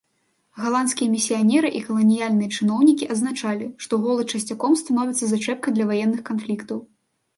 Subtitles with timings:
[0.61, 6.77] Галандскія місіянеры і каланіяльныя чыноўнікі адзначалі, што голад часцяком становіцца зачэпкай для ваенных канфліктаў.